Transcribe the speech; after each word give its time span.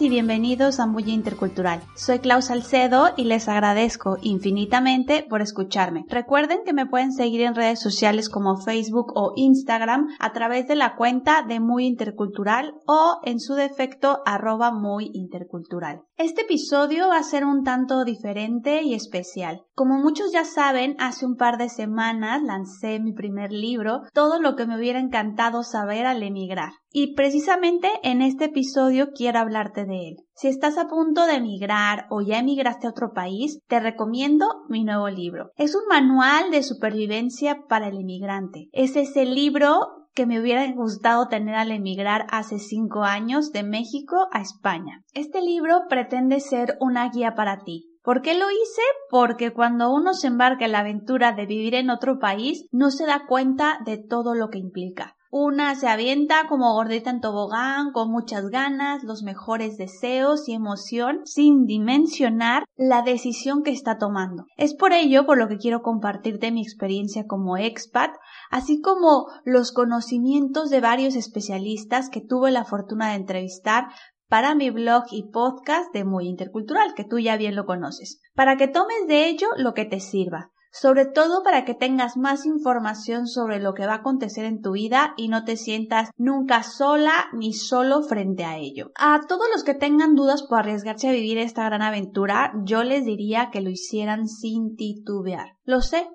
Y 0.00 0.10
bienvenidos 0.10 0.78
a 0.78 0.86
Muy 0.86 1.10
Intercultural. 1.10 1.80
Soy 1.96 2.20
Klaus 2.20 2.44
Salcedo 2.44 3.08
y 3.16 3.24
les 3.24 3.48
agradezco 3.48 4.18
infinitamente 4.22 5.26
por 5.28 5.40
escucharme. 5.40 6.04
Recuerden 6.08 6.60
que 6.64 6.72
me 6.72 6.86
pueden 6.86 7.10
seguir 7.10 7.40
en 7.40 7.56
redes 7.56 7.80
sociales 7.80 8.28
como 8.28 8.58
Facebook 8.58 9.12
o 9.16 9.32
Instagram 9.34 10.06
a 10.20 10.32
través 10.32 10.68
de 10.68 10.76
la 10.76 10.94
cuenta 10.94 11.42
de 11.42 11.58
Muy 11.58 11.86
Intercultural 11.86 12.74
o 12.86 13.18
en 13.24 13.40
su 13.40 13.54
defecto 13.54 14.20
arroba 14.24 14.70
Muy 14.70 15.10
Intercultural. 15.14 16.02
Este 16.16 16.42
episodio 16.42 17.08
va 17.08 17.18
a 17.18 17.22
ser 17.22 17.44
un 17.44 17.64
tanto 17.64 18.04
diferente 18.04 18.82
y 18.82 18.94
especial. 18.94 19.62
Como 19.74 19.98
muchos 19.98 20.30
ya 20.32 20.44
saben, 20.44 20.96
hace 20.98 21.24
un 21.24 21.36
par 21.36 21.56
de 21.56 21.68
semanas 21.68 22.42
lancé 22.42 23.00
mi 23.00 23.12
primer 23.12 23.52
libro, 23.52 24.02
Todo 24.12 24.40
lo 24.40 24.54
que 24.54 24.66
me 24.66 24.76
hubiera 24.76 25.00
encantado 25.00 25.62
saber 25.62 26.06
al 26.06 26.22
emigrar. 26.22 26.70
Y 26.90 27.14
precisamente 27.14 27.90
en 28.02 28.22
este 28.22 28.46
episodio 28.46 29.10
quiero 29.14 29.40
hablarte 29.40 29.84
de 29.84 30.08
él. 30.08 30.16
Si 30.34 30.48
estás 30.48 30.78
a 30.78 30.88
punto 30.88 31.26
de 31.26 31.34
emigrar 31.34 32.06
o 32.10 32.22
ya 32.22 32.38
emigraste 32.38 32.86
a 32.86 32.90
otro 32.90 33.12
país, 33.12 33.60
te 33.68 33.78
recomiendo 33.78 34.46
mi 34.68 34.84
nuevo 34.84 35.08
libro. 35.08 35.50
Es 35.56 35.74
un 35.74 35.86
manual 35.88 36.50
de 36.50 36.62
supervivencia 36.62 37.64
para 37.68 37.88
el 37.88 37.98
emigrante. 37.98 38.68
Es 38.72 38.96
ese 38.96 39.26
libro 39.26 40.08
que 40.14 40.26
me 40.26 40.40
hubiera 40.40 40.66
gustado 40.72 41.28
tener 41.28 41.54
al 41.54 41.70
emigrar 41.70 42.26
hace 42.30 42.58
cinco 42.58 43.02
años 43.02 43.52
de 43.52 43.62
México 43.62 44.26
a 44.32 44.40
España. 44.40 45.04
Este 45.12 45.42
libro 45.42 45.82
pretende 45.88 46.40
ser 46.40 46.76
una 46.80 47.08
guía 47.10 47.34
para 47.34 47.58
ti, 47.60 47.88
¿Por 48.08 48.22
qué 48.22 48.32
lo 48.32 48.50
hice? 48.50 48.80
Porque 49.10 49.52
cuando 49.52 49.92
uno 49.92 50.14
se 50.14 50.28
embarca 50.28 50.64
en 50.64 50.72
la 50.72 50.78
aventura 50.78 51.32
de 51.32 51.44
vivir 51.44 51.74
en 51.74 51.90
otro 51.90 52.18
país, 52.18 52.66
no 52.72 52.90
se 52.90 53.04
da 53.04 53.26
cuenta 53.28 53.80
de 53.84 53.98
todo 53.98 54.34
lo 54.34 54.48
que 54.48 54.56
implica. 54.56 55.14
Una 55.30 55.74
se 55.74 55.88
avienta 55.88 56.46
como 56.48 56.72
gordita 56.72 57.10
en 57.10 57.20
tobogán, 57.20 57.92
con 57.92 58.10
muchas 58.10 58.46
ganas, 58.48 59.04
los 59.04 59.22
mejores 59.22 59.76
deseos 59.76 60.48
y 60.48 60.54
emoción, 60.54 61.20
sin 61.26 61.66
dimensionar 61.66 62.64
la 62.76 63.02
decisión 63.02 63.62
que 63.62 63.70
está 63.70 63.98
tomando. 63.98 64.46
Es 64.56 64.74
por 64.74 64.94
ello 64.94 65.26
por 65.26 65.36
lo 65.36 65.46
que 65.48 65.58
quiero 65.58 65.82
compartirte 65.82 66.50
mi 66.50 66.62
experiencia 66.62 67.26
como 67.26 67.58
expat, 67.58 68.10
así 68.50 68.80
como 68.80 69.26
los 69.44 69.72
conocimientos 69.72 70.70
de 70.70 70.80
varios 70.80 71.14
especialistas 71.14 72.08
que 72.08 72.22
tuve 72.22 72.50
la 72.50 72.64
fortuna 72.64 73.10
de 73.10 73.16
entrevistar 73.16 73.88
para 74.28 74.54
mi 74.54 74.70
blog 74.70 75.04
y 75.10 75.30
podcast 75.30 75.92
de 75.92 76.04
Muy 76.04 76.26
Intercultural, 76.26 76.94
que 76.94 77.04
tú 77.04 77.18
ya 77.18 77.36
bien 77.36 77.54
lo 77.54 77.66
conoces, 77.66 78.22
para 78.34 78.56
que 78.56 78.68
tomes 78.68 79.06
de 79.06 79.28
ello 79.28 79.48
lo 79.58 79.74
que 79.74 79.84
te 79.84 80.00
sirva 80.00 80.52
sobre 80.80 81.06
todo 81.06 81.42
para 81.42 81.64
que 81.64 81.74
tengas 81.74 82.16
más 82.16 82.46
información 82.46 83.26
sobre 83.26 83.58
lo 83.58 83.74
que 83.74 83.86
va 83.86 83.94
a 83.94 83.96
acontecer 83.96 84.44
en 84.44 84.60
tu 84.60 84.72
vida 84.72 85.14
y 85.16 85.28
no 85.28 85.44
te 85.44 85.56
sientas 85.56 86.10
nunca 86.16 86.62
sola 86.62 87.26
ni 87.32 87.52
solo 87.52 88.02
frente 88.02 88.44
a 88.44 88.56
ello. 88.58 88.92
A 88.96 89.20
todos 89.26 89.46
los 89.52 89.64
que 89.64 89.74
tengan 89.74 90.14
dudas 90.14 90.44
por 90.44 90.60
arriesgarse 90.60 91.08
a 91.08 91.12
vivir 91.12 91.38
esta 91.38 91.64
gran 91.64 91.82
aventura, 91.82 92.52
yo 92.64 92.84
les 92.84 93.04
diría 93.04 93.50
que 93.50 93.60
lo 93.60 93.70
hicieran 93.70 94.28
sin 94.28 94.76
titubear. 94.76 95.56
Lo 95.64 95.80
sé, 95.80 96.08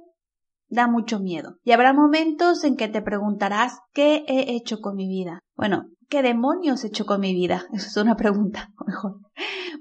da 0.69 0.87
mucho 0.87 1.19
miedo. 1.19 1.57
Y 1.63 1.71
habrá 1.71 1.93
momentos 1.93 2.63
en 2.63 2.77
que 2.77 2.87
te 2.87 3.01
preguntarás 3.01 3.79
¿qué 3.93 4.23
he 4.27 4.55
hecho 4.55 4.79
con 4.79 4.95
mi 4.95 5.07
vida? 5.07 5.39
Bueno, 5.55 5.87
¿qué 6.09 6.21
demonios 6.21 6.83
he 6.83 6.87
hecho 6.87 7.05
con 7.05 7.21
mi 7.21 7.33
vida? 7.33 7.65
Esa 7.73 7.87
es 7.87 7.97
una 7.97 8.15
pregunta, 8.15 8.69
mejor. 8.87 9.19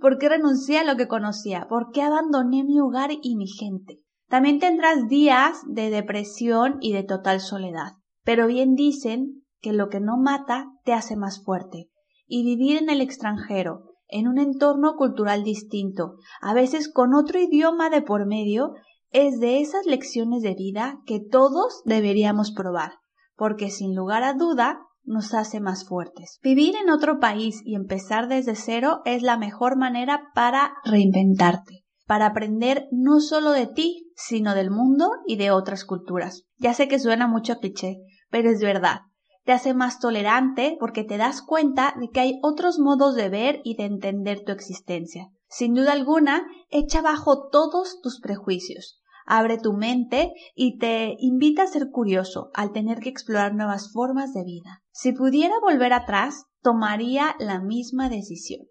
¿Por 0.01 0.19
qué 0.19 0.29
renuncié 0.29 0.81
a 0.81 0.85
lo 0.85 0.97
que 0.97 1.07
conocía? 1.09 1.67
¿Por 1.69 1.93
qué 1.93 2.03
abandoné 2.03 2.65
mi 2.65 2.81
hogar 2.81 3.11
y 3.23 3.37
mi 3.37 3.47
gente? 3.47 4.01
También 4.33 4.61
tendrás 4.61 5.09
días 5.09 5.61
de 5.67 5.91
depresión 5.91 6.79
y 6.81 6.95
de 6.95 7.03
total 7.03 7.39
soledad. 7.39 7.97
Pero 8.25 8.47
bien 8.47 8.75
dicen 8.75 9.45
que 9.61 9.75
lo 9.75 9.91
que 9.91 10.01
no 10.01 10.17
mata 10.17 10.69
te 10.87 10.95
hace 10.95 11.17
más 11.17 11.45
fuerte. 11.45 11.91
Y 12.27 12.43
vivir 12.43 12.79
en 12.79 12.89
el 12.89 13.03
extranjero, 13.03 13.83
en 14.09 14.29
un 14.29 14.39
entorno 14.39 14.95
cultural 14.97 15.45
distinto, 15.45 16.15
a 16.41 16.55
veces 16.55 16.91
con 16.91 17.13
otro 17.13 17.39
idioma 17.39 17.91
de 17.91 18.01
por 18.01 18.25
medio, 18.25 18.73
es 19.11 19.39
de 19.39 19.61
esas 19.61 19.85
lecciones 19.85 20.41
de 20.41 20.55
vida 20.55 21.01
que 21.05 21.21
todos 21.21 21.83
deberíamos 21.85 22.53
probar, 22.53 22.93
porque 23.37 23.69
sin 23.69 23.95
lugar 23.95 24.23
a 24.23 24.33
duda 24.33 24.81
nos 25.05 25.35
hace 25.35 25.61
más 25.61 25.87
fuertes. 25.87 26.39
Vivir 26.43 26.75
en 26.83 26.89
otro 26.89 27.21
país 27.21 27.61
y 27.67 27.75
empezar 27.75 28.29
desde 28.29 28.55
cero 28.55 29.03
es 29.05 29.21
la 29.21 29.37
mejor 29.37 29.77
manera 29.77 30.31
para 30.35 30.73
reinventarte 30.87 31.82
para 32.13 32.27
aprender 32.27 32.89
no 32.91 33.21
solo 33.21 33.53
de 33.53 33.67
ti, 33.67 34.13
sino 34.17 34.55
del 34.55 34.71
mundo 34.71 35.09
y 35.27 35.37
de 35.37 35.51
otras 35.51 35.87
culturas. 35.87 36.45
Ya 36.59 36.75
sé 36.75 36.87
que 36.87 36.99
suena 36.99 37.27
mucho 37.27 37.57
cliché, 37.57 38.03
pero 38.29 38.51
es 38.51 38.61
verdad. 38.61 39.01
Te 39.47 39.53
hace 39.53 39.73
más 39.73 39.99
tolerante 39.99 40.77
porque 40.79 41.05
te 41.05 41.17
das 41.17 41.41
cuenta 41.41 41.95
de 41.99 42.11
que 42.11 42.21
hay 42.21 42.39
otros 42.43 42.79
modos 42.79 43.15
de 43.15 43.31
ver 43.31 43.63
y 43.65 43.77
de 43.77 43.85
entender 43.85 44.45
tu 44.45 44.53
existencia. 44.53 45.31
Sin 45.49 45.73
duda 45.73 45.93
alguna, 45.93 46.45
echa 46.69 46.99
abajo 46.99 47.49
todos 47.49 48.03
tus 48.03 48.21
prejuicios. 48.21 49.01
Abre 49.25 49.57
tu 49.57 49.73
mente 49.73 50.35
y 50.55 50.77
te 50.77 51.17
invita 51.19 51.63
a 51.63 51.67
ser 51.67 51.89
curioso 51.91 52.51
al 52.53 52.73
tener 52.73 53.01
que 53.01 53.09
explorar 53.09 53.55
nuevas 53.55 53.91
formas 53.91 54.35
de 54.35 54.45
vida. 54.45 54.83
Si 54.91 55.13
pudiera 55.13 55.55
volver 55.63 55.95
atrás, 55.95 56.45
tomaría 56.61 57.37
la 57.39 57.63
misma 57.63 58.11
decisión. 58.11 58.67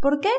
¿Por 0.00 0.18
qué? 0.18 0.32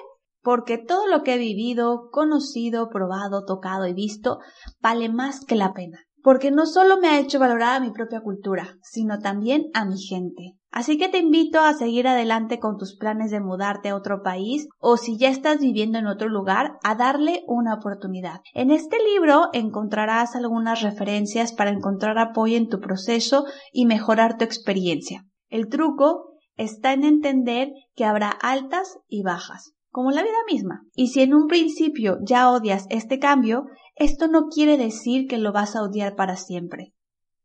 Porque 0.44 0.78
todo 0.78 1.07
lo 1.07 1.24
que 1.24 1.35
he 1.35 1.38
vivido, 1.38 2.09
conocido, 2.12 2.90
probado, 2.90 3.46
tocado 3.46 3.88
y 3.88 3.94
visto 3.94 4.40
vale 4.79 5.09
más 5.09 5.46
que 5.46 5.56
la 5.56 5.74
pena. 5.74 6.00
Porque 6.24 6.52
no 6.52 6.68
solo 6.68 7.00
me 7.00 7.07
ha 7.07 7.19
hecho 7.19 7.40
valorar 7.40 7.75
a 7.75 7.79
mi 7.79 7.91
propia 7.91 8.22
cultura, 8.22 8.78
sino 8.84 9.19
también 9.19 9.66
a 9.74 9.85
mi 9.85 10.00
gente. 10.00 10.56
Así 10.69 10.97
que 10.97 11.09
te 11.09 11.18
invito 11.18 11.59
a 11.59 11.74
seguir 11.74 12.07
adelante 12.07 12.59
con 12.59 12.78
tus 12.78 12.96
planes 12.96 13.31
de 13.31 13.41
mudarte 13.41 13.90
a 13.90 13.96
otro 13.96 14.22
país 14.22 14.68
o 14.78 14.97
si 14.97 15.18
ya 15.18 15.30
estás 15.30 15.59
viviendo 15.59 15.97
en 15.97 16.07
otro 16.07 16.30
lugar, 16.30 16.78
a 16.84 16.96
darle 16.96 17.44
una 17.47 17.74
oportunidad. 17.74 18.40
En 18.53 18.72
este 18.72 18.97
libro 19.13 19.50
encontrarás 19.51 20.35
algunas 20.35 20.81
referencias 20.81 21.53
para 21.53 21.72
encontrar 21.72 22.19
apoyo 22.19 22.56
en 22.56 22.69
tu 22.69 22.80
proceso 22.80 23.46
y 23.74 23.85
mejorar 23.85 24.38
tu 24.38 24.46
experiencia. 24.46 25.25
El 25.50 25.68
truco 25.68 26.38
está 26.56 26.94
en 26.94 27.03
entender 27.03 27.69
que 27.96 28.06
habrá 28.06 28.30
altas 28.30 28.97
y 29.09 29.24
bajas 29.24 29.74
como 29.91 30.12
la 30.12 30.24
vida 30.24 30.31
misma. 30.52 30.84
Y 30.96 31.07
si 31.07 31.22
en 31.22 31.34
un 31.34 31.47
principio 31.47 32.18
ya 32.25 32.50
odias 32.50 32.88
este 32.90 33.19
cambio, 33.19 33.66
esto 33.96 34.28
no 34.28 34.47
quiere 34.47 34.78
decir 34.78 35.28
que 35.28 35.38
lo 35.38 35.52
vas 35.52 35.75
a 35.75 35.84
odiar 35.84 36.16
para 36.16 36.38
siempre. 36.38 36.94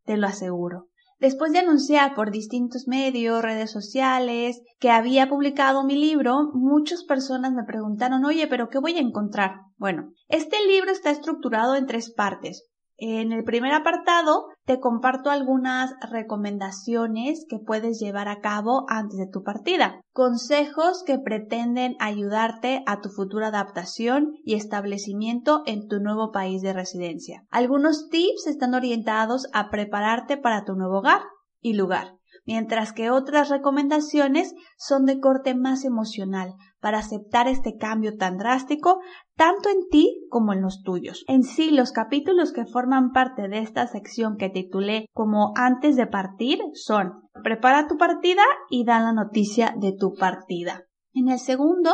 Te 0.04 0.16
lo 0.16 0.26
aseguro. 0.26 0.86
Después 1.18 1.52
de 1.52 1.60
anunciar 1.60 2.14
por 2.14 2.30
distintos 2.30 2.86
medios, 2.86 3.42
redes 3.42 3.70
sociales, 3.70 4.60
que 4.78 4.90
había 4.90 5.28
publicado 5.28 5.84
mi 5.84 5.96
libro, 5.96 6.50
muchas 6.52 7.04
personas 7.04 7.52
me 7.52 7.64
preguntaron, 7.64 8.24
oye, 8.24 8.46
pero 8.46 8.68
¿qué 8.68 8.78
voy 8.78 8.96
a 8.96 9.00
encontrar? 9.00 9.52
Bueno, 9.76 10.12
este 10.28 10.56
libro 10.66 10.90
está 10.90 11.10
estructurado 11.10 11.74
en 11.74 11.86
tres 11.86 12.12
partes. 12.12 12.68
En 12.98 13.32
el 13.32 13.44
primer 13.44 13.72
apartado 13.74 14.46
te 14.64 14.80
comparto 14.80 15.30
algunas 15.30 15.92
recomendaciones 16.10 17.44
que 17.46 17.58
puedes 17.58 17.98
llevar 17.98 18.28
a 18.28 18.40
cabo 18.40 18.86
antes 18.88 19.18
de 19.18 19.26
tu 19.26 19.42
partida. 19.42 20.00
Consejos 20.12 21.02
que 21.04 21.18
pretenden 21.18 21.96
ayudarte 22.00 22.82
a 22.86 23.00
tu 23.02 23.10
futura 23.10 23.48
adaptación 23.48 24.32
y 24.44 24.54
establecimiento 24.54 25.62
en 25.66 25.88
tu 25.88 26.00
nuevo 26.00 26.32
país 26.32 26.62
de 26.62 26.72
residencia. 26.72 27.44
Algunos 27.50 28.08
tips 28.08 28.46
están 28.46 28.74
orientados 28.74 29.46
a 29.52 29.68
prepararte 29.68 30.38
para 30.38 30.64
tu 30.64 30.74
nuevo 30.74 30.98
hogar 30.98 31.20
y 31.60 31.74
lugar 31.74 32.16
mientras 32.46 32.92
que 32.92 33.10
otras 33.10 33.48
recomendaciones 33.48 34.54
son 34.78 35.04
de 35.04 35.20
corte 35.20 35.54
más 35.54 35.84
emocional, 35.84 36.54
para 36.86 36.98
aceptar 36.98 37.48
este 37.48 37.78
cambio 37.78 38.16
tan 38.16 38.36
drástico, 38.36 39.00
tanto 39.34 39.68
en 39.70 39.88
ti 39.90 40.24
como 40.30 40.52
en 40.52 40.62
los 40.62 40.84
tuyos. 40.84 41.24
En 41.26 41.42
sí, 41.42 41.72
los 41.72 41.90
capítulos 41.90 42.52
que 42.52 42.64
forman 42.64 43.10
parte 43.10 43.48
de 43.48 43.58
esta 43.58 43.88
sección 43.88 44.36
que 44.36 44.50
titulé 44.50 45.06
como 45.12 45.52
antes 45.56 45.96
de 45.96 46.06
partir 46.06 46.60
son 46.74 47.28
prepara 47.42 47.88
tu 47.88 47.96
partida 47.96 48.44
y 48.70 48.84
da 48.84 49.00
la 49.00 49.12
noticia 49.12 49.74
de 49.76 49.96
tu 49.98 50.14
partida. 50.14 50.84
En 51.12 51.28
el 51.28 51.40
segundo 51.40 51.90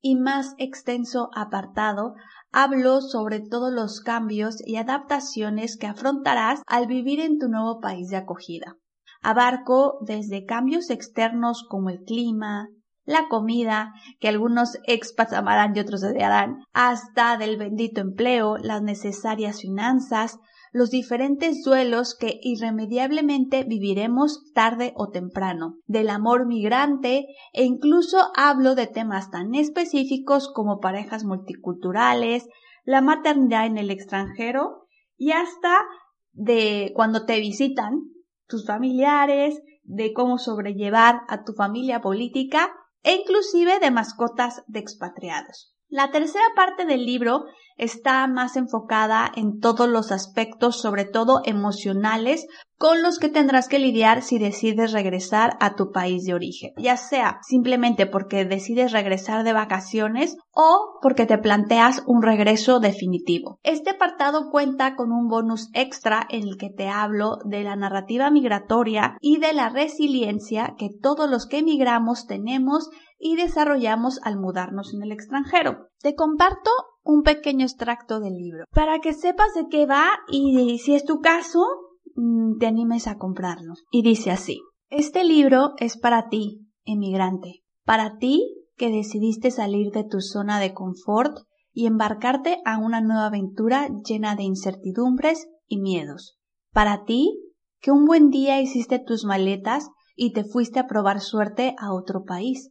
y 0.00 0.16
más 0.16 0.56
extenso 0.58 1.30
apartado, 1.36 2.14
hablo 2.50 3.00
sobre 3.00 3.38
todos 3.38 3.72
los 3.72 4.00
cambios 4.00 4.56
y 4.66 4.74
adaptaciones 4.74 5.76
que 5.78 5.86
afrontarás 5.86 6.62
al 6.66 6.88
vivir 6.88 7.20
en 7.20 7.38
tu 7.38 7.46
nuevo 7.46 7.78
país 7.78 8.08
de 8.08 8.16
acogida. 8.16 8.74
Abarco 9.22 9.98
desde 10.00 10.46
cambios 10.46 10.90
externos 10.90 11.64
como 11.68 11.90
el 11.90 12.00
clima, 12.00 12.66
la 13.04 13.28
comida, 13.28 13.92
que 14.20 14.28
algunos 14.28 14.78
expats 14.86 15.32
amarán 15.32 15.76
y 15.76 15.80
otros 15.80 16.04
odiarán, 16.04 16.64
hasta 16.72 17.36
del 17.36 17.56
bendito 17.56 18.00
empleo, 18.00 18.58
las 18.58 18.82
necesarias 18.82 19.60
finanzas, 19.60 20.38
los 20.72 20.90
diferentes 20.90 21.62
duelos 21.62 22.16
que 22.18 22.38
irremediablemente 22.42 23.64
viviremos 23.64 24.52
tarde 24.54 24.92
o 24.96 25.08
temprano, 25.08 25.76
del 25.86 26.08
amor 26.08 26.46
migrante 26.46 27.26
e 27.52 27.64
incluso 27.64 28.30
hablo 28.36 28.74
de 28.74 28.86
temas 28.86 29.30
tan 29.30 29.54
específicos 29.54 30.50
como 30.52 30.80
parejas 30.80 31.24
multiculturales, 31.24 32.48
la 32.84 33.02
maternidad 33.02 33.66
en 33.66 33.76
el 33.76 33.90
extranjero 33.90 34.86
y 35.16 35.32
hasta 35.32 35.84
de 36.32 36.92
cuando 36.94 37.26
te 37.26 37.38
visitan 37.38 38.00
tus 38.46 38.66
familiares, 38.66 39.60
de 39.84 40.12
cómo 40.12 40.38
sobrellevar 40.38 41.20
a 41.28 41.44
tu 41.44 41.52
familia 41.52 42.00
política 42.00 42.72
e 43.02 43.14
inclusive 43.14 43.78
de 43.80 43.90
mascotas 43.90 44.62
de 44.66 44.78
expatriados. 44.78 45.74
La 45.88 46.10
tercera 46.10 46.46
parte 46.56 46.86
del 46.86 47.04
libro 47.04 47.44
está 47.76 48.26
más 48.26 48.56
enfocada 48.56 49.30
en 49.34 49.60
todos 49.60 49.88
los 49.88 50.10
aspectos, 50.10 50.80
sobre 50.80 51.04
todo 51.04 51.42
emocionales, 51.44 52.46
con 52.82 53.00
los 53.00 53.20
que 53.20 53.28
tendrás 53.28 53.68
que 53.68 53.78
lidiar 53.78 54.22
si 54.22 54.40
decides 54.40 54.90
regresar 54.90 55.56
a 55.60 55.76
tu 55.76 55.92
país 55.92 56.24
de 56.24 56.34
origen, 56.34 56.72
ya 56.76 56.96
sea 56.96 57.38
simplemente 57.42 58.06
porque 58.06 58.44
decides 58.44 58.90
regresar 58.90 59.44
de 59.44 59.52
vacaciones 59.52 60.36
o 60.50 60.98
porque 61.00 61.24
te 61.24 61.38
planteas 61.38 62.02
un 62.08 62.22
regreso 62.22 62.80
definitivo. 62.80 63.60
Este 63.62 63.90
apartado 63.90 64.50
cuenta 64.50 64.96
con 64.96 65.12
un 65.12 65.28
bonus 65.28 65.68
extra 65.74 66.26
en 66.28 66.42
el 66.42 66.56
que 66.56 66.70
te 66.70 66.88
hablo 66.88 67.36
de 67.44 67.62
la 67.62 67.76
narrativa 67.76 68.32
migratoria 68.32 69.16
y 69.20 69.38
de 69.38 69.52
la 69.52 69.68
resiliencia 69.68 70.74
que 70.76 70.88
todos 70.90 71.30
los 71.30 71.46
que 71.46 71.58
emigramos 71.58 72.26
tenemos 72.26 72.90
y 73.16 73.36
desarrollamos 73.36 74.18
al 74.24 74.40
mudarnos 74.40 74.92
en 74.92 75.04
el 75.04 75.12
extranjero. 75.12 75.86
Te 76.00 76.16
comparto 76.16 76.72
un 77.04 77.22
pequeño 77.22 77.64
extracto 77.64 78.18
del 78.18 78.34
libro 78.34 78.64
para 78.74 78.98
que 78.98 79.12
sepas 79.12 79.54
de 79.54 79.68
qué 79.70 79.86
va 79.86 80.08
y 80.26 80.80
si 80.80 80.96
es 80.96 81.04
tu 81.04 81.20
caso 81.20 81.64
te 82.58 82.66
animes 82.66 83.06
a 83.06 83.16
comprarlo. 83.16 83.74
Y 83.90 84.02
dice 84.02 84.30
así, 84.30 84.60
este 84.90 85.24
libro 85.24 85.72
es 85.78 85.96
para 85.98 86.28
ti, 86.28 86.66
emigrante, 86.84 87.62
para 87.84 88.18
ti 88.18 88.62
que 88.76 88.90
decidiste 88.90 89.50
salir 89.50 89.92
de 89.92 90.04
tu 90.04 90.20
zona 90.20 90.60
de 90.60 90.74
confort 90.74 91.36
y 91.72 91.86
embarcarte 91.86 92.58
a 92.64 92.78
una 92.78 93.00
nueva 93.00 93.26
aventura 93.26 93.88
llena 94.06 94.36
de 94.36 94.42
incertidumbres 94.42 95.48
y 95.66 95.80
miedos. 95.80 96.38
Para 96.72 97.04
ti 97.04 97.38
que 97.80 97.90
un 97.90 98.04
buen 98.06 98.30
día 98.30 98.60
hiciste 98.60 98.98
tus 98.98 99.24
maletas 99.24 99.88
y 100.14 100.32
te 100.32 100.44
fuiste 100.44 100.78
a 100.78 100.86
probar 100.86 101.20
suerte 101.20 101.74
a 101.78 101.92
otro 101.92 102.24
país. 102.24 102.70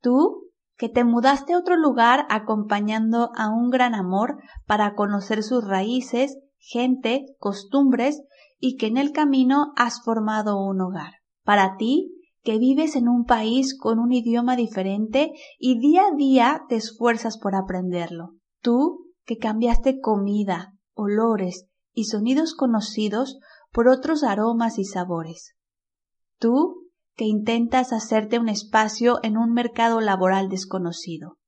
Tú, 0.00 0.50
que 0.76 0.88
te 0.88 1.04
mudaste 1.04 1.54
a 1.54 1.58
otro 1.58 1.76
lugar 1.76 2.26
acompañando 2.30 3.30
a 3.36 3.48
un 3.48 3.70
gran 3.70 3.94
amor 3.94 4.36
para 4.66 4.94
conocer 4.94 5.42
sus 5.42 5.66
raíces, 5.66 6.38
gente, 6.58 7.24
costumbres 7.38 8.22
y 8.58 8.76
que 8.76 8.86
en 8.86 8.96
el 8.96 9.12
camino 9.12 9.72
has 9.76 10.02
formado 10.02 10.62
un 10.62 10.80
hogar. 10.80 11.14
Para 11.44 11.76
ti, 11.76 12.12
que 12.42 12.58
vives 12.58 12.96
en 12.96 13.08
un 13.08 13.24
país 13.24 13.76
con 13.76 13.98
un 13.98 14.12
idioma 14.12 14.56
diferente 14.56 15.32
y 15.58 15.78
día 15.78 16.02
a 16.06 16.16
día 16.16 16.62
te 16.68 16.76
esfuerzas 16.76 17.38
por 17.38 17.54
aprenderlo. 17.54 18.36
Tú, 18.60 19.12
que 19.24 19.36
cambiaste 19.36 20.00
comida, 20.00 20.72
olores 20.94 21.66
y 21.92 22.04
sonidos 22.04 22.54
conocidos 22.54 23.38
por 23.72 23.88
otros 23.88 24.22
aromas 24.22 24.78
y 24.78 24.84
sabores. 24.84 25.54
Tú, 26.38 26.86
que 27.16 27.24
intentas 27.24 27.92
hacerte 27.92 28.38
un 28.38 28.48
espacio 28.48 29.18
en 29.22 29.36
un 29.36 29.52
mercado 29.52 30.00
laboral 30.00 30.48
desconocido. 30.48 31.38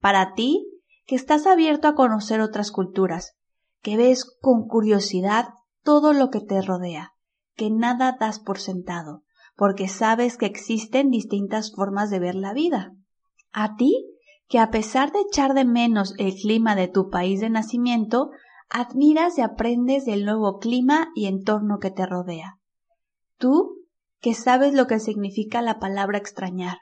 Para 0.00 0.34
ti, 0.34 0.64
que 1.06 1.16
estás 1.16 1.46
abierto 1.46 1.88
a 1.88 1.94
conocer 1.94 2.40
otras 2.40 2.70
culturas, 2.70 3.32
que 3.80 3.96
ves 3.96 4.24
con 4.40 4.66
curiosidad 4.66 5.46
todo 5.86 6.12
lo 6.12 6.30
que 6.30 6.40
te 6.40 6.60
rodea, 6.60 7.12
que 7.54 7.70
nada 7.70 8.16
das 8.18 8.40
por 8.40 8.58
sentado, 8.58 9.22
porque 9.54 9.86
sabes 9.86 10.36
que 10.36 10.46
existen 10.46 11.10
distintas 11.10 11.72
formas 11.72 12.10
de 12.10 12.18
ver 12.18 12.34
la 12.34 12.52
vida. 12.52 12.92
A 13.52 13.76
ti, 13.76 14.04
que 14.48 14.58
a 14.58 14.72
pesar 14.72 15.12
de 15.12 15.20
echar 15.20 15.54
de 15.54 15.64
menos 15.64 16.14
el 16.18 16.34
clima 16.34 16.74
de 16.74 16.88
tu 16.88 17.08
país 17.08 17.40
de 17.40 17.50
nacimiento, 17.50 18.30
admiras 18.68 19.38
y 19.38 19.42
aprendes 19.42 20.04
del 20.04 20.24
nuevo 20.24 20.58
clima 20.58 21.08
y 21.14 21.26
entorno 21.26 21.78
que 21.78 21.92
te 21.92 22.04
rodea. 22.04 22.58
Tú, 23.38 23.86
que 24.20 24.34
sabes 24.34 24.74
lo 24.74 24.88
que 24.88 24.98
significa 24.98 25.62
la 25.62 25.78
palabra 25.78 26.18
extrañar, 26.18 26.78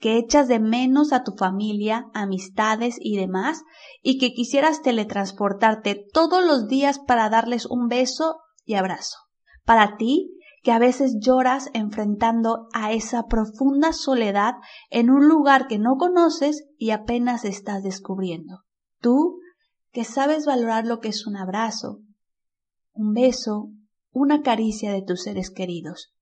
que 0.00 0.16
echas 0.16 0.48
de 0.48 0.58
menos 0.58 1.12
a 1.12 1.22
tu 1.22 1.32
familia, 1.32 2.06
amistades 2.14 2.96
y 2.98 3.16
demás, 3.16 3.62
y 4.02 4.18
que 4.18 4.32
quisieras 4.32 4.80
teletransportarte 4.82 6.06
todos 6.12 6.44
los 6.44 6.68
días 6.68 6.98
para 6.98 7.28
darles 7.28 7.66
un 7.66 7.88
beso 7.88 8.40
y 8.64 8.74
abrazo. 8.74 9.18
Para 9.64 9.98
ti, 9.98 10.38
que 10.62 10.72
a 10.72 10.78
veces 10.78 11.16
lloras 11.20 11.68
enfrentando 11.74 12.68
a 12.72 12.92
esa 12.92 13.26
profunda 13.26 13.92
soledad 13.92 14.54
en 14.88 15.10
un 15.10 15.28
lugar 15.28 15.66
que 15.68 15.78
no 15.78 15.96
conoces 15.96 16.64
y 16.78 16.90
apenas 16.90 17.44
estás 17.44 17.82
descubriendo. 17.82 18.60
Tú, 19.00 19.38
que 19.92 20.04
sabes 20.04 20.46
valorar 20.46 20.86
lo 20.86 21.00
que 21.00 21.08
es 21.08 21.26
un 21.26 21.36
abrazo, 21.36 22.00
un 22.92 23.12
beso, 23.12 23.68
una 24.12 24.42
caricia 24.42 24.92
de 24.92 25.02
tus 25.02 25.22
seres 25.22 25.50
queridos. 25.50 26.14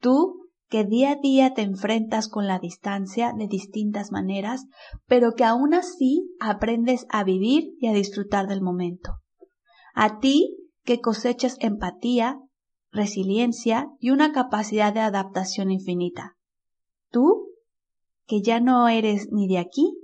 Tú 0.00 0.43
que 0.68 0.84
día 0.84 1.12
a 1.12 1.16
día 1.16 1.54
te 1.54 1.62
enfrentas 1.62 2.28
con 2.28 2.46
la 2.46 2.58
distancia 2.58 3.32
de 3.36 3.46
distintas 3.46 4.10
maneras, 4.10 4.66
pero 5.06 5.32
que 5.34 5.44
aún 5.44 5.74
así 5.74 6.30
aprendes 6.40 7.06
a 7.10 7.24
vivir 7.24 7.74
y 7.78 7.86
a 7.86 7.92
disfrutar 7.92 8.46
del 8.46 8.62
momento. 8.62 9.12
A 9.94 10.18
ti 10.18 10.56
que 10.84 11.00
cosechas 11.00 11.56
empatía, 11.60 12.38
resiliencia 12.90 13.88
y 13.98 14.10
una 14.10 14.32
capacidad 14.32 14.92
de 14.92 15.00
adaptación 15.00 15.70
infinita. 15.70 16.36
Tú 17.10 17.48
que 18.26 18.42
ya 18.42 18.60
no 18.60 18.88
eres 18.88 19.28
ni 19.30 19.48
de 19.48 19.58
aquí 19.58 19.96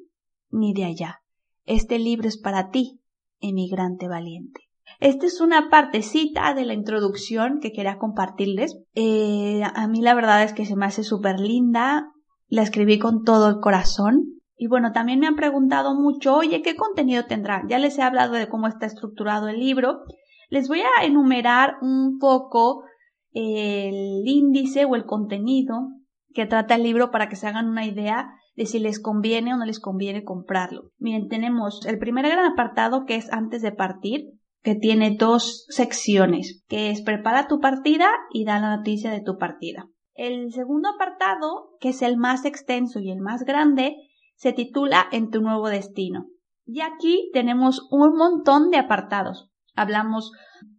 ni 0.51 0.73
de 0.75 0.85
allá. 0.85 1.21
Este 1.65 1.99
libro 1.99 2.29
es 2.29 2.39
para 2.39 2.71
ti, 2.71 3.01
emigrante 3.41 4.09
valiente. 4.09 4.70
Esta 5.01 5.25
es 5.25 5.41
una 5.41 5.71
partecita 5.71 6.53
de 6.53 6.67
la 6.67 6.75
introducción 6.75 7.59
que 7.61 7.73
quería 7.73 7.97
compartirles. 7.97 8.79
Eh, 8.95 9.63
a 9.65 9.89
mí 9.89 10.03
la 10.03 10.15
verdad 10.15 10.43
es 10.43 10.53
que 10.53 10.67
se 10.67 10.77
me 10.77 10.85
hace 10.85 11.03
súper 11.03 11.41
linda. 11.41 12.13
La 12.49 12.63
escribí 12.63 12.99
con 12.99 13.25
todo 13.25 13.49
el 13.49 13.61
corazón. 13.61 14.27
Y 14.57 14.67
bueno, 14.67 14.93
también 14.93 15.19
me 15.19 15.27
han 15.27 15.37
preguntado 15.37 15.95
mucho, 15.95 16.37
oye, 16.37 16.61
¿qué 16.61 16.77
contenido 16.77 17.25
tendrá? 17.25 17.63
Ya 17.67 17.79
les 17.79 17.99
he 17.99 18.03
hablado 18.03 18.35
de 18.35 18.51
cómo 18.51 18.69
está 18.69 18.85
estructurado 18.85 19.49
el 19.49 19.59
libro. 19.59 20.03
Les 20.51 20.69
voy 20.69 20.81
a 20.81 21.03
enumerar 21.03 21.77
un 21.81 22.19
poco 22.19 22.85
el 23.33 24.23
índice 24.27 24.85
o 24.85 24.97
el 24.97 25.07
contenido 25.07 25.89
que 26.35 26.45
trata 26.45 26.75
el 26.75 26.83
libro 26.83 27.11
para 27.11 27.31
que 27.31 27.37
se 27.37 27.47
hagan 27.47 27.69
una 27.69 27.87
idea 27.87 28.29
de 28.55 28.67
si 28.67 28.79
les 28.79 29.01
conviene 29.01 29.55
o 29.55 29.57
no 29.57 29.65
les 29.65 29.81
conviene 29.81 30.25
comprarlo. 30.25 30.91
Miren, 30.99 31.29
tenemos 31.29 31.87
el 31.87 31.99
primer 31.99 32.29
gran 32.29 32.45
apartado 32.45 33.07
que 33.07 33.17
es 33.17 33.33
antes 33.33 33.63
de 33.63 33.73
partir, 33.73 34.27
que 34.63 34.75
tiene 34.75 35.17
dos 35.19 35.67
secciones, 35.69 36.63
que 36.69 36.91
es 36.91 37.03
prepara 37.03 37.49
tu 37.49 37.61
partida 37.61 38.09
y 38.33 38.45
da 38.45 38.59
la 38.61 38.77
noticia 38.77 39.11
de 39.11 39.23
tu 39.23 39.39
partida. 39.39 39.87
El 40.15 40.53
segundo 40.53 40.91
apartado, 40.91 41.77
que 41.81 41.91
es 41.91 42.03
el 42.03 42.17
más 42.17 42.45
extenso 42.45 43.01
y 43.01 43.11
el 43.11 43.21
más 43.21 43.45
grande, 43.45 43.97
se 44.35 44.53
titula 44.53 45.07
En 45.13 45.31
tu 45.31 45.41
nuevo 45.41 45.69
destino. 45.69 46.27
Y 46.67 46.83
aquí 46.83 47.31
tenemos 47.33 47.89
un 47.91 48.17
montón 48.17 48.71
de 48.71 48.79
apartados. 48.79 49.51
Hablamos 49.75 50.33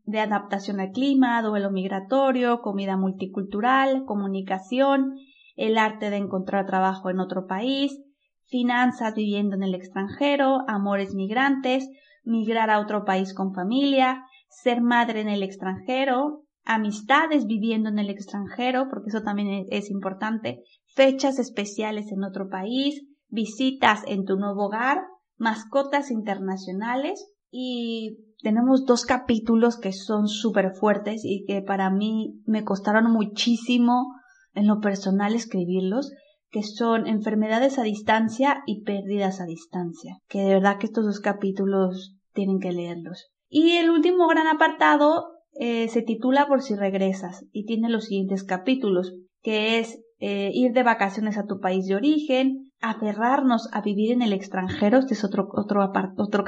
de 0.03 0.19
adaptación 0.19 0.79
al 0.79 0.91
clima, 0.91 1.41
duelo 1.41 1.71
migratorio, 1.71 2.61
comida 2.61 2.97
multicultural, 2.97 4.03
comunicación, 4.05 5.15
el 5.55 5.77
arte 5.77 6.09
de 6.09 6.17
encontrar 6.17 6.65
trabajo 6.65 7.09
en 7.09 7.19
otro 7.19 7.47
país, 7.47 7.99
finanzas 8.45 9.15
viviendo 9.15 9.55
en 9.55 9.63
el 9.63 9.73
extranjero, 9.73 10.59
amores 10.67 11.13
migrantes, 11.13 11.87
migrar 12.23 12.69
a 12.69 12.79
otro 12.79 13.05
país 13.05 13.33
con 13.33 13.53
familia, 13.53 14.23
ser 14.49 14.81
madre 14.81 15.21
en 15.21 15.29
el 15.29 15.43
extranjero, 15.43 16.43
amistades 16.65 17.45
viviendo 17.45 17.89
en 17.89 17.99
el 17.99 18.09
extranjero, 18.09 18.87
porque 18.89 19.09
eso 19.09 19.21
también 19.21 19.65
es 19.69 19.89
importante, 19.89 20.63
fechas 20.93 21.39
especiales 21.39 22.11
en 22.11 22.23
otro 22.23 22.49
país, 22.49 23.01
visitas 23.29 24.03
en 24.07 24.25
tu 24.25 24.35
nuevo 24.35 24.65
hogar, 24.65 24.99
mascotas 25.37 26.11
internacionales 26.11 27.33
y 27.49 28.17
tenemos 28.41 28.85
dos 28.85 29.05
capítulos 29.05 29.77
que 29.77 29.93
son 29.93 30.27
súper 30.27 30.73
fuertes 30.73 31.21
y 31.23 31.45
que 31.45 31.61
para 31.61 31.89
mí 31.89 32.41
me 32.45 32.63
costaron 32.63 33.11
muchísimo 33.11 34.13
en 34.53 34.67
lo 34.67 34.79
personal 34.79 35.33
escribirlos, 35.33 36.11
que 36.51 36.63
son 36.63 37.07
enfermedades 37.07 37.79
a 37.79 37.83
distancia 37.83 38.61
y 38.65 38.83
pérdidas 38.83 39.39
a 39.39 39.45
distancia, 39.45 40.17
que 40.27 40.39
de 40.39 40.53
verdad 40.55 40.77
que 40.77 40.87
estos 40.87 41.05
dos 41.05 41.19
capítulos 41.19 42.17
tienen 42.33 42.59
que 42.59 42.71
leerlos. 42.71 43.31
Y 43.49 43.77
el 43.77 43.89
último 43.89 44.27
gran 44.27 44.47
apartado 44.47 45.25
eh, 45.53 45.87
se 45.87 46.01
titula 46.01 46.47
Por 46.47 46.61
si 46.61 46.75
regresas 46.75 47.45
y 47.51 47.65
tiene 47.65 47.89
los 47.89 48.05
siguientes 48.05 48.43
capítulos, 48.43 49.13
que 49.41 49.79
es 49.79 49.99
eh, 50.19 50.51
ir 50.53 50.73
de 50.73 50.83
vacaciones 50.83 51.37
a 51.37 51.45
tu 51.45 51.59
país 51.59 51.87
de 51.87 51.95
origen, 51.95 52.71
aferrarnos 52.79 53.69
a 53.71 53.81
vivir 53.81 54.11
en 54.11 54.21
el 54.21 54.33
extranjero, 54.33 54.99
este 54.99 55.13
es 55.13 55.23
otro, 55.23 55.47
otro, 55.53 55.91
otro 56.17 56.43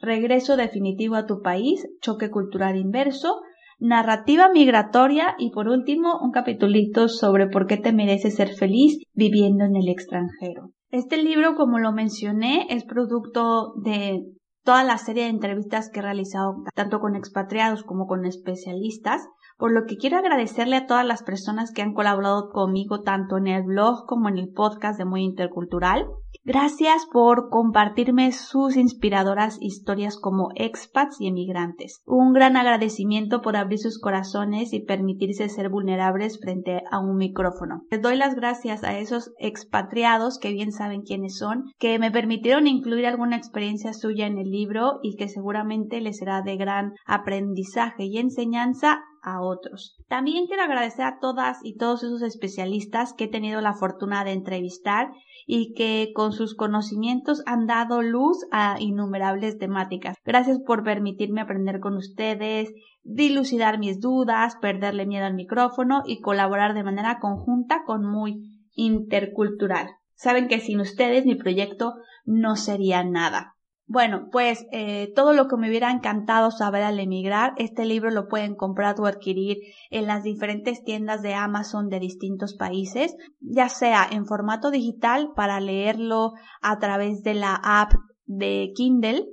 regreso 0.00 0.56
definitivo 0.56 1.14
a 1.14 1.26
tu 1.26 1.40
país, 1.42 1.86
choque 2.00 2.30
cultural 2.30 2.76
inverso, 2.76 3.40
narrativa 3.78 4.48
migratoria 4.52 5.34
y 5.38 5.50
por 5.50 5.68
último 5.68 6.18
un 6.20 6.30
capitulito 6.30 7.08
sobre 7.08 7.48
por 7.48 7.66
qué 7.66 7.76
te 7.76 7.92
mereces 7.92 8.36
ser 8.36 8.54
feliz 8.54 8.98
viviendo 9.12 9.64
en 9.64 9.76
el 9.76 9.88
extranjero. 9.88 10.70
Este 10.90 11.16
libro, 11.16 11.56
como 11.56 11.78
lo 11.78 11.92
mencioné, 11.92 12.66
es 12.70 12.84
producto 12.84 13.74
de 13.82 14.22
toda 14.64 14.82
la 14.82 14.98
serie 14.98 15.24
de 15.24 15.30
entrevistas 15.30 15.90
que 15.90 16.00
he 16.00 16.02
realizado 16.02 16.56
tanto 16.74 17.00
con 17.00 17.16
expatriados 17.16 17.84
como 17.84 18.06
con 18.06 18.26
especialistas 18.26 19.22
por 19.58 19.72
lo 19.72 19.86
que 19.86 19.96
quiero 19.96 20.18
agradecerle 20.18 20.76
a 20.76 20.86
todas 20.86 21.06
las 21.06 21.22
personas 21.22 21.72
que 21.72 21.82
han 21.82 21.94
colaborado 21.94 22.50
conmigo 22.50 23.02
tanto 23.02 23.38
en 23.38 23.46
el 23.46 23.62
blog 23.62 24.06
como 24.06 24.28
en 24.28 24.38
el 24.38 24.52
podcast 24.52 24.98
de 24.98 25.04
Muy 25.04 25.22
Intercultural. 25.22 26.06
Gracias 26.44 27.06
por 27.10 27.48
compartirme 27.48 28.30
sus 28.30 28.76
inspiradoras 28.76 29.58
historias 29.60 30.16
como 30.16 30.50
expats 30.54 31.20
y 31.20 31.26
emigrantes. 31.26 32.02
Un 32.06 32.32
gran 32.32 32.56
agradecimiento 32.56 33.42
por 33.42 33.56
abrir 33.56 33.80
sus 33.80 33.98
corazones 33.98 34.72
y 34.72 34.78
permitirse 34.78 35.48
ser 35.48 35.70
vulnerables 35.70 36.38
frente 36.38 36.82
a 36.90 37.00
un 37.00 37.16
micrófono. 37.16 37.82
Les 37.90 38.00
doy 38.00 38.16
las 38.16 38.36
gracias 38.36 38.84
a 38.84 38.96
esos 38.96 39.32
expatriados 39.38 40.38
que 40.38 40.52
bien 40.52 40.70
saben 40.70 41.02
quiénes 41.02 41.36
son, 41.36 41.64
que 41.80 41.98
me 41.98 42.12
permitieron 42.12 42.68
incluir 42.68 43.06
alguna 43.06 43.36
experiencia 43.36 43.92
suya 43.92 44.26
en 44.26 44.38
el 44.38 44.50
libro 44.50 45.00
y 45.02 45.16
que 45.16 45.28
seguramente 45.28 46.00
les 46.00 46.18
será 46.18 46.42
de 46.42 46.56
gran 46.56 46.92
aprendizaje 47.06 48.04
y 48.04 48.18
enseñanza 48.18 49.00
a 49.26 49.42
otros. 49.42 49.96
También 50.08 50.46
quiero 50.46 50.62
agradecer 50.62 51.04
a 51.04 51.18
todas 51.20 51.58
y 51.62 51.76
todos 51.76 52.04
esos 52.04 52.22
especialistas 52.22 53.12
que 53.12 53.24
he 53.24 53.28
tenido 53.28 53.60
la 53.60 53.74
fortuna 53.74 54.24
de 54.24 54.32
entrevistar 54.32 55.10
y 55.46 55.74
que 55.74 56.12
con 56.14 56.32
sus 56.32 56.54
conocimientos 56.54 57.42
han 57.44 57.66
dado 57.66 58.02
luz 58.02 58.46
a 58.52 58.76
innumerables 58.78 59.58
temáticas. 59.58 60.16
Gracias 60.24 60.60
por 60.60 60.84
permitirme 60.84 61.40
aprender 61.40 61.80
con 61.80 61.96
ustedes, 61.96 62.72
dilucidar 63.02 63.78
mis 63.78 64.00
dudas, 64.00 64.56
perderle 64.60 65.06
miedo 65.06 65.26
al 65.26 65.34
micrófono 65.34 66.02
y 66.06 66.20
colaborar 66.20 66.74
de 66.74 66.84
manera 66.84 67.18
conjunta 67.18 67.82
con 67.84 68.04
muy 68.04 68.64
intercultural. 68.74 69.88
Saben 70.14 70.46
que 70.46 70.60
sin 70.60 70.80
ustedes 70.80 71.26
mi 71.26 71.34
proyecto 71.34 71.94
no 72.24 72.54
sería 72.54 73.02
nada. 73.02 73.55
Bueno, 73.88 74.28
pues 74.32 74.66
eh, 74.72 75.12
todo 75.14 75.32
lo 75.32 75.46
que 75.46 75.56
me 75.56 75.68
hubiera 75.68 75.92
encantado 75.92 76.50
saber 76.50 76.82
al 76.82 76.98
emigrar, 76.98 77.52
este 77.56 77.84
libro 77.84 78.10
lo 78.10 78.26
pueden 78.26 78.56
comprar 78.56 78.96
o 78.98 79.06
adquirir 79.06 79.58
en 79.90 80.06
las 80.06 80.24
diferentes 80.24 80.82
tiendas 80.82 81.22
de 81.22 81.34
Amazon 81.34 81.88
de 81.88 82.00
distintos 82.00 82.54
países, 82.54 83.14
ya 83.38 83.68
sea 83.68 84.08
en 84.10 84.26
formato 84.26 84.72
digital 84.72 85.30
para 85.36 85.60
leerlo 85.60 86.32
a 86.60 86.80
través 86.80 87.22
de 87.22 87.34
la 87.34 87.54
app 87.54 87.92
de 88.24 88.72
Kindle, 88.74 89.24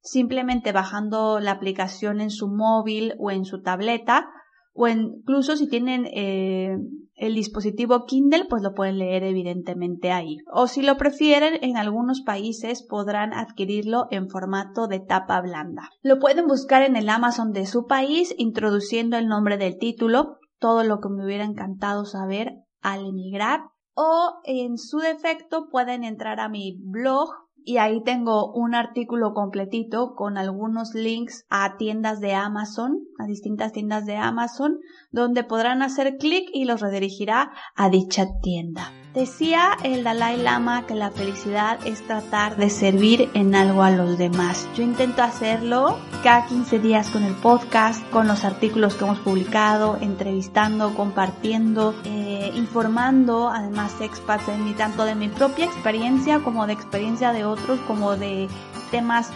simplemente 0.00 0.72
bajando 0.72 1.38
la 1.38 1.50
aplicación 1.50 2.22
en 2.22 2.30
su 2.30 2.48
móvil 2.48 3.12
o 3.18 3.30
en 3.30 3.44
su 3.44 3.60
tableta, 3.60 4.30
o 4.72 4.88
incluso 4.88 5.56
si 5.56 5.68
tienen 5.68 6.06
eh, 6.06 6.76
el 7.20 7.34
dispositivo 7.34 8.06
Kindle, 8.06 8.46
pues 8.48 8.62
lo 8.62 8.72
pueden 8.72 8.98
leer 8.98 9.24
evidentemente 9.24 10.10
ahí. 10.10 10.38
O 10.50 10.66
si 10.66 10.82
lo 10.82 10.96
prefieren, 10.96 11.62
en 11.62 11.76
algunos 11.76 12.22
países 12.22 12.82
podrán 12.82 13.34
adquirirlo 13.34 14.06
en 14.10 14.30
formato 14.30 14.86
de 14.86 15.00
tapa 15.00 15.40
blanda. 15.42 15.90
Lo 16.02 16.18
pueden 16.18 16.46
buscar 16.46 16.82
en 16.82 16.96
el 16.96 17.10
Amazon 17.10 17.52
de 17.52 17.66
su 17.66 17.86
país 17.86 18.34
introduciendo 18.38 19.18
el 19.18 19.28
nombre 19.28 19.58
del 19.58 19.76
título, 19.76 20.38
todo 20.58 20.82
lo 20.82 21.00
que 21.00 21.10
me 21.10 21.24
hubiera 21.24 21.44
encantado 21.44 22.06
saber 22.06 22.54
al 22.80 23.06
emigrar. 23.06 23.60
O 23.94 24.40
en 24.44 24.78
su 24.78 24.98
defecto 24.98 25.68
pueden 25.68 26.04
entrar 26.04 26.40
a 26.40 26.48
mi 26.48 26.78
blog 26.80 27.28
y 27.64 27.78
ahí 27.78 28.02
tengo 28.02 28.52
un 28.52 28.74
artículo 28.74 29.34
completito 29.34 30.14
con 30.14 30.38
algunos 30.38 30.94
links 30.94 31.44
a 31.48 31.76
tiendas 31.76 32.20
de 32.20 32.34
Amazon, 32.34 33.00
a 33.18 33.26
distintas 33.26 33.72
tiendas 33.72 34.06
de 34.06 34.16
Amazon, 34.16 34.78
donde 35.10 35.44
podrán 35.44 35.82
hacer 35.82 36.16
clic 36.16 36.48
y 36.52 36.64
los 36.64 36.80
redirigirá 36.80 37.52
a 37.74 37.88
dicha 37.90 38.26
tienda. 38.42 38.92
Decía 39.14 39.76
el 39.82 40.04
Dalai 40.04 40.40
Lama 40.40 40.86
que 40.86 40.94
la 40.94 41.10
felicidad 41.10 41.84
es 41.84 42.06
tratar 42.06 42.56
de 42.56 42.70
servir 42.70 43.28
en 43.34 43.56
algo 43.56 43.82
a 43.82 43.90
los 43.90 44.18
demás. 44.18 44.68
Yo 44.76 44.84
intento 44.84 45.24
hacerlo 45.24 45.98
cada 46.22 46.46
15 46.46 46.78
días 46.78 47.10
con 47.10 47.24
el 47.24 47.34
podcast, 47.34 48.08
con 48.10 48.28
los 48.28 48.44
artículos 48.44 48.94
que 48.94 49.04
hemos 49.04 49.18
publicado, 49.18 49.98
entrevistando, 50.00 50.94
compartiendo, 50.94 51.92
eh, 52.04 52.52
informando, 52.54 53.50
además 53.50 54.00
expats 54.00 54.48
en 54.48 54.76
tanto 54.76 55.04
de 55.04 55.16
mi 55.16 55.28
propia 55.28 55.64
experiencia 55.64 56.38
como 56.38 56.68
de 56.68 56.74
experiencia 56.74 57.32
de 57.32 57.44
otros, 57.50 57.78
como 57.80 58.16
de 58.16 58.48
temas 58.90 59.30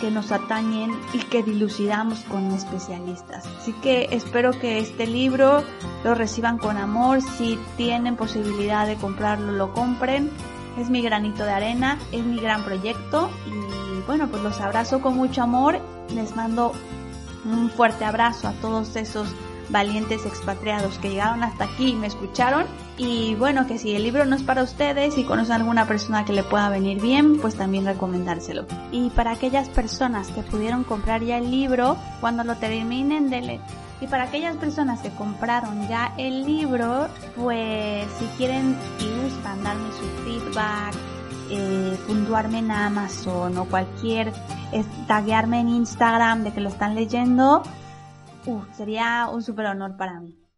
que 0.00 0.10
nos 0.10 0.32
atañen 0.32 0.90
y 1.12 1.18
que 1.18 1.42
dilucidamos 1.42 2.20
con 2.20 2.50
especialistas. 2.52 3.46
Así 3.58 3.72
que 3.74 4.08
espero 4.12 4.52
que 4.52 4.78
este 4.78 5.06
libro 5.06 5.62
lo 6.04 6.14
reciban 6.14 6.58
con 6.58 6.78
amor. 6.78 7.20
Si 7.22 7.58
tienen 7.76 8.16
posibilidad 8.16 8.86
de 8.86 8.96
comprarlo, 8.96 9.52
lo 9.52 9.72
compren. 9.72 10.30
Es 10.78 10.88
mi 10.88 11.02
granito 11.02 11.44
de 11.44 11.50
arena, 11.50 11.98
es 12.12 12.24
mi 12.24 12.40
gran 12.40 12.64
proyecto 12.64 13.28
y 13.46 14.06
bueno, 14.06 14.28
pues 14.28 14.42
los 14.42 14.60
abrazo 14.60 15.00
con 15.00 15.16
mucho 15.16 15.42
amor. 15.42 15.80
Les 16.14 16.34
mando 16.34 16.72
un 17.44 17.70
fuerte 17.70 18.04
abrazo 18.04 18.48
a 18.48 18.52
todos 18.52 18.96
esos 18.96 19.28
valientes 19.70 20.26
expatriados 20.26 20.98
que 20.98 21.10
llegaron 21.10 21.42
hasta 21.42 21.64
aquí 21.64 21.88
y 21.88 21.94
me 21.94 22.06
escucharon. 22.06 22.66
Y 22.96 23.34
bueno, 23.36 23.66
que 23.66 23.78
si 23.78 23.94
el 23.94 24.02
libro 24.02 24.24
no 24.26 24.36
es 24.36 24.42
para 24.42 24.62
ustedes 24.62 25.16
y 25.16 25.24
conocen 25.24 25.52
a 25.52 25.56
alguna 25.56 25.86
persona 25.86 26.24
que 26.24 26.32
le 26.32 26.42
pueda 26.42 26.68
venir 26.68 27.00
bien, 27.00 27.40
pues 27.40 27.54
también 27.54 27.86
recomendárselo. 27.86 28.66
Y 28.92 29.10
para 29.10 29.32
aquellas 29.32 29.68
personas 29.68 30.28
que 30.28 30.42
pudieron 30.42 30.84
comprar 30.84 31.22
ya 31.22 31.38
el 31.38 31.50
libro, 31.50 31.96
cuando 32.20 32.44
lo 32.44 32.56
terminen 32.56 33.30
de 33.30 33.40
leer, 33.40 33.60
y 34.00 34.06
para 34.06 34.24
aquellas 34.24 34.56
personas 34.56 35.00
que 35.00 35.10
compraron 35.10 35.86
ya 35.88 36.14
el 36.16 36.46
libro, 36.46 37.08
pues 37.36 38.06
si 38.18 38.24
quieren 38.38 38.74
y 38.98 39.22
gustan 39.22 39.62
darme 39.62 39.88
su 39.92 40.06
feedback, 40.24 40.94
eh, 41.50 41.98
puntuarme 42.06 42.60
en 42.60 42.70
Amazon 42.70 43.58
o 43.58 43.64
cualquier, 43.66 44.32
taguearme 45.06 45.60
en 45.60 45.68
Instagram 45.68 46.44
de 46.44 46.52
que 46.52 46.60
lo 46.60 46.70
están 46.70 46.94
leyendo, 46.94 47.62
uh, 48.46 48.64
sería 48.72 49.28
un 49.30 49.42
super 49.42 49.66
honor 49.66 49.96
para 49.96 50.20
mí. 50.20 50.39